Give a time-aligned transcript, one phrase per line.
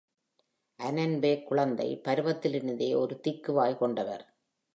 [0.79, 4.25] Annenberg குழந்தை பருவத்திலிருந்தே ஒரு திக்குவாய் கொண்டவர்.